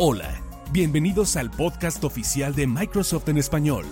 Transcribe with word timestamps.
Hola, 0.00 0.40
bienvenidos 0.70 1.34
al 1.34 1.50
podcast 1.50 2.04
oficial 2.04 2.54
de 2.54 2.68
Microsoft 2.68 3.28
en 3.30 3.36
español, 3.36 3.84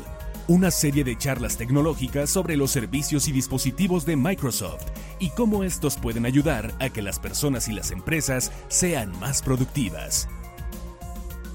una 0.47 0.71
serie 0.71 1.03
de 1.03 1.19
charlas 1.19 1.57
tecnológicas 1.57 2.31
sobre 2.31 2.57
los 2.57 2.71
servicios 2.71 3.27
y 3.27 3.33
dispositivos 3.33 4.07
de 4.07 4.15
Microsoft 4.15 4.85
y 5.19 5.31
cómo 5.31 5.65
estos 5.65 5.97
pueden 5.97 6.25
ayudar 6.25 6.73
a 6.79 6.91
que 6.91 7.03
las 7.03 7.19
personas 7.19 7.67
y 7.67 7.73
las 7.73 7.91
empresas 7.91 8.53
sean 8.69 9.19
más 9.19 9.43
productivas. 9.43 10.29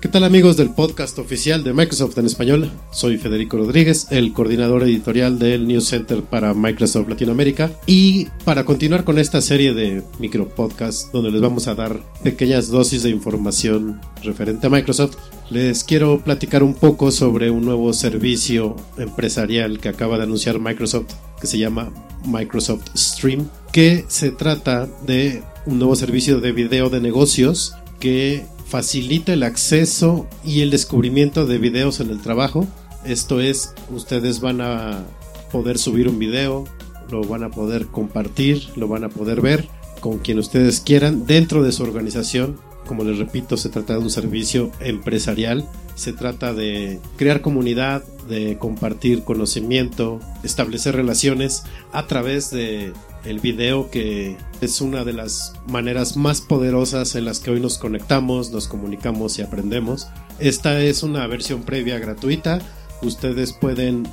¿Qué 0.02 0.08
tal 0.08 0.24
amigos 0.24 0.58
del 0.58 0.72
podcast 0.72 1.20
oficial 1.20 1.64
de 1.64 1.74
Microsoft 1.74 2.18
en 2.18 2.26
español? 2.26 2.72
Soy 2.92 3.20
Federico 3.20 3.58
Rodríguez, 3.58 4.08
el 4.10 4.34
coordinador 4.34 4.82
editorial 4.82 5.38
del 5.38 5.68
News 5.68 5.90
Center 5.90 6.24
para 6.24 6.56
Microsoft 6.56 7.08
Latinoamérica 7.08 7.72
y 7.86 8.26
para 8.44 8.66
continuar 8.66 9.04
con 9.04 9.20
esta 9.20 9.42
serie 9.42 9.76
de 9.76 10.02
micro 10.18 10.50
podcasts 10.50 11.12
donde 11.14 11.30
les 11.30 11.40
vamos 11.40 11.68
a 11.68 11.76
dar 11.76 12.00
pequeñas 12.24 12.70
dosis 12.70 13.04
de 13.04 13.12
información 13.12 14.02
referente 14.24 14.66
a 14.66 14.72
Microsoft, 14.72 15.18
les 15.52 15.84
quiero 15.84 16.20
platicar 16.20 16.64
un 16.64 16.73
poco 16.73 17.12
sobre 17.12 17.52
un 17.52 17.64
nuevo 17.64 17.94
servicio 17.94 18.76
empresarial 18.98 19.80
que 19.80 19.90
acaba 19.90 20.18
de 20.18 20.23
anunciar 20.23 20.58
Microsoft 20.58 21.14
que 21.40 21.45
se 21.45 21.59
llama 21.59 21.94
Microsoft 22.26 22.88
Stream, 22.98 23.48
que 23.72 24.06
se 24.08 24.31
trata 24.31 24.90
de 25.06 25.44
un 25.68 25.78
nuevo 25.78 25.95
servicio 25.95 26.40
de 26.40 26.54
video 26.54 26.90
de 26.90 27.02
negocios 27.02 27.76
que 28.00 28.45
facilita 28.71 29.34
el 29.34 29.43
acceso 29.43 30.27
y 30.45 30.61
el 30.61 30.71
descubrimiento 30.71 31.45
de 31.45 31.57
videos 31.57 31.99
en 31.99 32.09
el 32.09 32.21
trabajo. 32.21 32.66
Esto 33.03 33.41
es, 33.41 33.73
ustedes 33.89 34.39
van 34.39 34.61
a 34.61 35.03
poder 35.52 35.77
subir 35.77 36.07
un 36.07 36.17
video, 36.17 36.63
lo 37.09 37.21
van 37.21 37.44
a 37.44 37.49
poder 37.49 37.88
compartir, 37.88 38.70
lo 38.77 38.88
van 38.88 39.03
a 39.03 39.09
poder 39.09 39.41
ver 39.41 39.67
con 39.99 40.20
quien 40.20 40.39
ustedes 40.39 40.80
quieran 40.80 41.25
dentro 41.25 41.63
de 41.63 41.73
su 41.73 41.84
organización. 41.84 42.61
Como 42.88 43.03
les 43.03 43.17
repito, 43.17 43.57
se 43.57 43.67
trata 43.67 43.94
de 43.94 43.99
un 43.99 44.09
servicio 44.09 44.72
empresarial, 44.80 45.67
se 45.95 46.13
trata 46.13 46.53
de 46.53 47.02
crear 47.17 47.41
comunidad, 47.41 48.06
de 48.30 48.58
compartir 48.58 49.25
conocimiento, 49.25 50.22
establecer 50.44 50.95
relaciones 50.95 51.63
a 51.91 52.08
través 52.08 52.52
de 52.52 52.94
el 53.25 53.39
video 53.39 53.89
que 53.89 54.38
es 54.61 54.81
una 54.81 55.03
de 55.03 55.14
las 55.14 55.53
maneras 55.67 56.17
más 56.17 56.41
poderosas 56.41 57.16
en 57.16 57.25
las 57.25 57.39
que 57.39 57.50
hoy 57.52 57.59
nos 57.59 57.78
conectamos, 57.78 58.50
nos 58.52 58.67
comunicamos 58.67 59.38
y 59.39 59.41
aprendemos. 59.41 60.08
Esta 60.39 60.81
es 60.81 61.03
una 61.03 61.28
versión 61.28 61.63
previa 61.63 62.00
gratuita. 62.00 62.59
Ustedes 63.02 63.52
pueden 63.53 64.08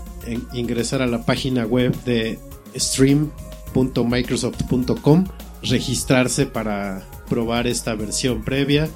ingresar 0.53 1.03
a 1.03 1.07
la 1.07 1.25
página 1.25 1.65
web 1.65 1.95
de 2.05 2.39
stream.microsoft.com, 2.77 5.25
registrarse 5.63 6.47
para 6.47 7.03
probar 7.29 7.67
esta 7.67 7.95
versión 7.95 8.43
previa 8.43 8.89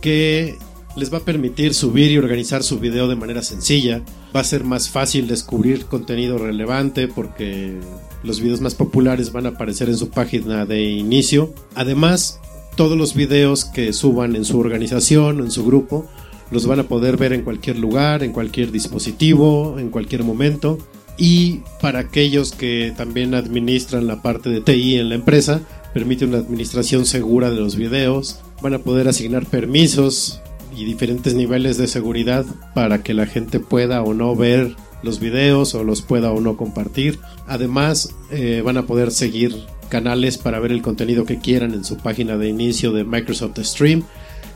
que 0.00 0.56
les 0.96 1.12
va 1.12 1.18
a 1.18 1.24
permitir 1.24 1.74
subir 1.74 2.10
y 2.10 2.16
organizar 2.18 2.62
su 2.62 2.78
video 2.78 3.08
de 3.08 3.16
manera 3.16 3.42
sencilla. 3.42 4.02
Va 4.34 4.40
a 4.40 4.44
ser 4.44 4.64
más 4.64 4.88
fácil 4.90 5.28
descubrir 5.28 5.86
contenido 5.86 6.38
relevante 6.38 7.08
porque 7.08 7.78
los 8.22 8.40
videos 8.40 8.60
más 8.60 8.74
populares 8.74 9.32
van 9.32 9.46
a 9.46 9.50
aparecer 9.50 9.88
en 9.88 9.96
su 9.96 10.10
página 10.10 10.66
de 10.66 10.82
inicio. 10.82 11.52
Además, 11.74 12.40
todos 12.76 12.96
los 12.96 13.14
videos 13.14 13.64
que 13.64 13.92
suban 13.92 14.36
en 14.36 14.44
su 14.44 14.58
organización 14.58 15.40
o 15.40 15.44
en 15.44 15.50
su 15.50 15.64
grupo 15.64 16.06
los 16.50 16.66
van 16.66 16.80
a 16.80 16.88
poder 16.88 17.16
ver 17.16 17.32
en 17.32 17.42
cualquier 17.42 17.78
lugar, 17.78 18.22
en 18.22 18.32
cualquier 18.32 18.72
dispositivo, 18.72 19.78
en 19.78 19.90
cualquier 19.90 20.24
momento. 20.24 20.78
Y 21.16 21.62
para 21.80 21.98
aquellos 21.98 22.52
que 22.52 22.92
también 22.96 23.34
administran 23.34 24.06
la 24.06 24.22
parte 24.22 24.48
de 24.48 24.60
TI 24.60 24.96
en 24.96 25.08
la 25.08 25.16
empresa, 25.16 25.60
permite 25.92 26.24
una 26.24 26.38
administración 26.38 27.06
segura 27.06 27.50
de 27.50 27.56
los 27.56 27.76
videos. 27.76 28.40
Van 28.62 28.74
a 28.74 28.78
poder 28.78 29.08
asignar 29.08 29.46
permisos 29.46 30.40
y 30.76 30.84
diferentes 30.84 31.34
niveles 31.34 31.76
de 31.76 31.88
seguridad 31.88 32.46
para 32.74 33.02
que 33.02 33.14
la 33.14 33.26
gente 33.26 33.58
pueda 33.58 34.02
o 34.02 34.14
no 34.14 34.36
ver 34.36 34.76
los 35.02 35.20
videos 35.20 35.74
o 35.74 35.84
los 35.84 36.02
pueda 36.02 36.32
o 36.32 36.40
no 36.40 36.56
compartir. 36.56 37.18
Además, 37.46 38.14
eh, 38.30 38.62
van 38.64 38.76
a 38.76 38.86
poder 38.86 39.10
seguir 39.10 39.54
canales 39.88 40.38
para 40.38 40.60
ver 40.60 40.72
el 40.72 40.82
contenido 40.82 41.24
que 41.24 41.38
quieran 41.38 41.72
en 41.74 41.84
su 41.84 41.96
página 41.96 42.36
de 42.36 42.48
inicio 42.48 42.92
de 42.92 43.04
Microsoft 43.04 43.58
Stream 43.60 44.02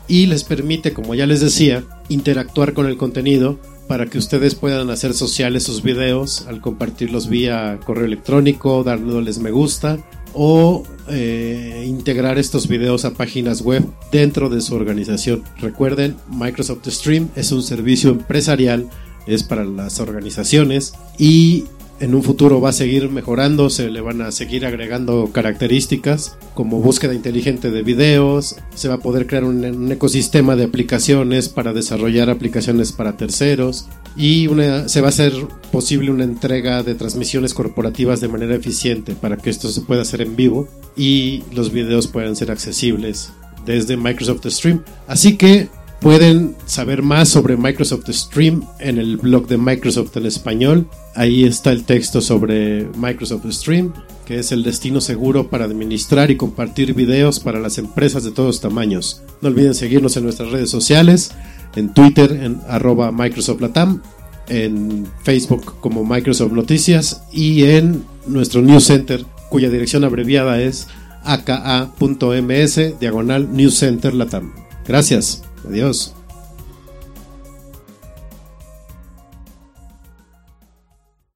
y 0.07 0.25
les 0.27 0.43
permite, 0.43 0.93
como 0.93 1.15
ya 1.15 1.25
les 1.25 1.41
decía, 1.41 1.83
interactuar 2.09 2.73
con 2.73 2.87
el 2.87 2.97
contenido 2.97 3.59
para 3.87 4.05
que 4.07 4.17
ustedes 4.17 4.55
puedan 4.55 4.89
hacer 4.89 5.13
sociales 5.13 5.63
sus 5.63 5.83
videos 5.83 6.45
al 6.47 6.61
compartirlos 6.61 7.27
vía 7.27 7.79
correo 7.85 8.05
electrónico, 8.05 8.83
darles 8.83 9.39
me 9.39 9.51
gusta 9.51 9.97
o 10.33 10.83
eh, 11.09 11.85
integrar 11.87 12.39
estos 12.39 12.67
videos 12.67 13.05
a 13.05 13.13
páginas 13.13 13.61
web 13.61 13.85
dentro 14.11 14.49
de 14.49 14.61
su 14.61 14.75
organización. 14.75 15.43
Recuerden, 15.59 16.15
Microsoft 16.29 16.87
Stream 16.87 17.29
es 17.35 17.51
un 17.51 17.61
servicio 17.61 18.09
empresarial, 18.11 18.89
es 19.27 19.43
para 19.43 19.65
las 19.65 19.99
organizaciones 19.99 20.93
y 21.17 21.65
en 21.99 22.15
un 22.15 22.23
futuro 22.23 22.59
va 22.59 22.69
a 22.69 22.73
seguir 22.73 23.09
mejorando, 23.09 23.69
se 23.69 23.89
le 23.89 24.01
van 24.01 24.21
a 24.21 24.31
seguir 24.31 24.65
agregando 24.65 25.29
características 25.31 26.37
como 26.53 26.81
búsqueda 26.81 27.13
inteligente 27.13 27.71
de 27.71 27.81
videos, 27.81 28.57
se 28.75 28.89
va 28.89 28.95
a 28.95 28.99
poder 28.99 29.25
crear 29.25 29.43
un, 29.45 29.91
ecosistema 29.91 30.55
de 30.55 30.65
aplicaciones 30.65 31.49
para 31.49 31.71
desarrollar 31.71 32.29
aplicaciones 32.29 32.91
para 32.91 33.15
terceros 33.15 33.87
y 34.17 34.49
se 34.87 35.01
va 35.01 35.07
a 35.07 35.09
hacer 35.09 35.33
posible 35.71 36.11
una 36.11 36.25
entrega 36.25 36.83
de 36.83 36.95
transmisiones 36.95 37.53
corporativas 37.53 38.19
de 38.19 38.27
manera 38.27 38.55
eficiente 38.55 39.13
para 39.13 39.37
que 39.37 39.49
esto 39.49 39.69
se 39.69 39.81
pueda 39.81 40.01
hacer 40.01 40.21
en 40.21 40.35
vivo 40.35 40.67
y 40.97 41.43
los 41.53 41.71
videos 41.71 42.07
puedan 42.07 42.35
ser 42.35 42.51
accesibles 42.51 43.31
desde 43.65 43.97
Microsoft 43.97 44.45
Stream. 44.47 44.83
Así 45.07 45.37
que 45.37 45.69
Pueden 46.03 46.57
saber 46.65 47.01
más 47.01 47.29
sobre 47.29 47.55
Microsoft 47.55 48.09
Stream 48.09 48.65
en 48.79 48.97
el 48.97 49.15
blog 49.15 49.47
de 49.47 49.57
Microsoft 49.57 50.17
en 50.17 50.25
español. 50.25 50.89
Ahí 51.15 51.45
está 51.45 51.71
el 51.71 51.85
texto 51.85 52.19
sobre 52.19 52.89
Microsoft 52.97 53.49
Stream, 53.49 53.93
que 54.25 54.37
es 54.39 54.51
el 54.51 54.63
destino 54.63 54.99
seguro 54.99 55.49
para 55.49 55.63
administrar 55.63 56.29
y 56.29 56.35
compartir 56.35 56.93
videos 56.93 57.39
para 57.39 57.61
las 57.61 57.77
empresas 57.77 58.25
de 58.25 58.31
todos 58.31 58.59
tamaños. 58.59 59.23
No 59.39 59.47
olviden 59.47 59.75
seguirnos 59.75 60.17
en 60.17 60.25
nuestras 60.25 60.51
redes 60.51 60.69
sociales, 60.69 61.31
en 61.73 61.93
Twitter 61.93 62.33
en 62.33 62.59
arroba 62.67 63.13
Microsoft 63.13 63.61
Latam, 63.61 64.01
en 64.49 65.07
Facebook 65.23 65.79
como 65.79 66.03
Microsoft 66.03 66.51
Noticias 66.51 67.23
y 67.31 67.63
en 67.63 68.03
nuestro 68.27 68.61
News 68.61 68.83
Center 68.83 69.23
cuya 69.49 69.69
dirección 69.69 70.03
abreviada 70.03 70.61
es 70.61 70.87
aka.ms 71.23 72.99
diagonal 72.99 73.55
News 73.55 73.81
Latam. 74.11 74.51
Gracias. 74.85 75.43
Adiós. 75.65 76.13